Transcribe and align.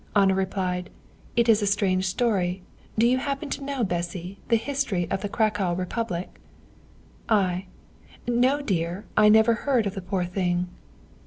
Anna 0.15 0.33
replied: 0.33 0.89
'It 1.35 1.47
is 1.47 1.61
a 1.61 1.67
strange 1.67 2.07
story. 2.07 2.63
Do 2.97 3.05
you 3.05 3.19
happen 3.19 3.51
to 3.51 3.63
know, 3.63 3.83
Bessy, 3.83 4.39
the 4.47 4.55
history 4.55 5.07
of 5.11 5.21
the 5.21 5.29
Cracow 5.29 5.73
Republic?' 5.77 6.39
"I: 7.29 7.67
'No, 8.25 8.61
dear, 8.63 9.05
I 9.15 9.29
never 9.29 9.53
heard 9.53 9.85
of 9.85 9.93
the 9.93 10.01
poor 10.01 10.25
thing.' 10.25 10.69